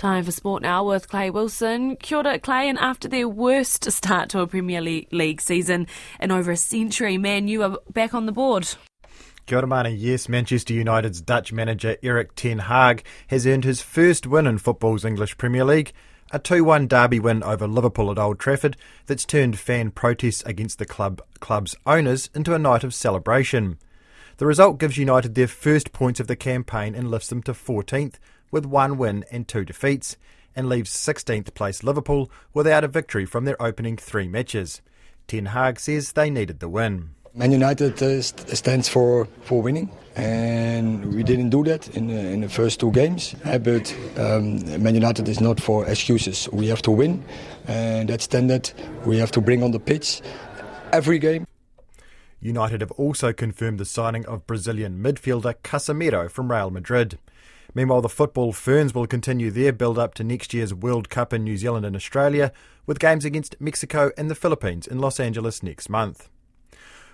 [0.00, 1.94] Time for sport now with Clay Wilson.
[1.96, 5.86] Kia ora, Clay, and after their worst start to a Premier League season
[6.18, 8.66] in over a century, man, you are back on the board.
[9.44, 9.90] Kia ora, Mana.
[9.90, 15.04] Yes, Manchester United's Dutch manager Erik ten Hag has earned his first win in football's
[15.04, 15.92] English Premier League,
[16.30, 20.86] a 2-1 derby win over Liverpool at Old Trafford that's turned fan protests against the
[20.86, 23.78] club club's owners into a night of celebration.
[24.40, 28.14] The result gives United their first points of the campaign and lifts them to 14th,
[28.50, 30.16] with one win and two defeats,
[30.56, 34.80] and leaves 16th place Liverpool without a victory from their opening three matches.
[35.28, 37.10] Ten Hag says they needed the win.
[37.34, 42.40] Man United uh, stands for, for winning, and we didn't do that in the, in
[42.40, 43.34] the first two games.
[43.44, 46.48] Uh, but um, Man United is not for excuses.
[46.50, 47.22] We have to win,
[47.68, 48.72] and that standard
[49.04, 50.22] we have to bring on the pitch
[50.94, 51.46] every game.
[52.40, 57.18] United have also confirmed the signing of Brazilian midfielder Casemiro from Real Madrid.
[57.74, 61.44] Meanwhile, the football ferns will continue their build up to next year's World Cup in
[61.44, 62.52] New Zealand and Australia,
[62.86, 66.28] with games against Mexico and the Philippines in Los Angeles next month.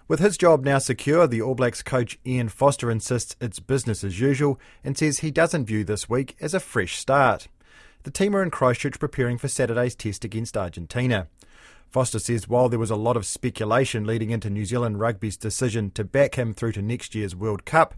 [0.09, 4.21] With his job now secure, the All Blacks coach Ian Foster insists it's business as
[4.21, 7.49] usual and says he doesn't view this week as a fresh start.
[8.07, 11.27] The team are in Christchurch preparing for Saturday's test against Argentina.
[11.91, 15.91] Foster says while there was a lot of speculation leading into New Zealand Rugby's decision
[15.91, 17.95] to back him through to next year's World Cup,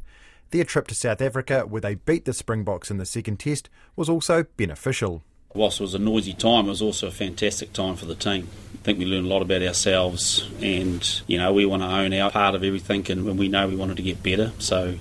[0.48, 4.08] their trip to South Africa, where they beat the Springboks in the second test, was
[4.08, 5.24] also beneficial.
[5.52, 8.48] Whilst it was a noisy time, it was also a fantastic time for the team.
[8.76, 12.14] I think we learned a lot about ourselves, and you know we want to own
[12.14, 14.52] our part of everything, and we know we wanted to get better.
[14.58, 14.94] So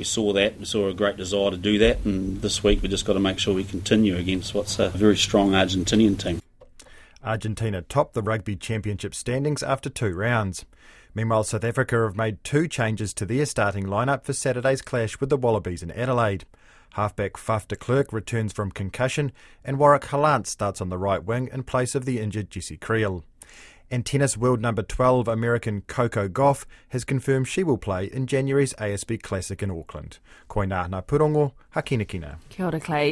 [0.00, 2.88] we saw that, we saw a great desire to do that, and this week we
[2.88, 6.40] just got to make sure we continue against what's a very strong Argentinian team.
[7.22, 10.64] Argentina topped the Rugby Championship standings after two rounds.
[11.14, 15.28] Meanwhile, South Africa have made two changes to their starting lineup for Saturday's clash with
[15.28, 16.46] the Wallabies in Adelaide.
[16.94, 21.50] Halfback Faf de Klerk returns from concussion, and Warrick Gelant starts on the right wing
[21.52, 23.22] in place of the injured Jesse Kriel.
[23.92, 28.72] And tennis world number 12 American Coco Gauff has confirmed she will play in January's
[28.74, 30.18] ASB Classic in Auckland.
[30.48, 32.36] Koina na purongo, hakinakina.
[32.50, 33.08] Kia ora, Clay.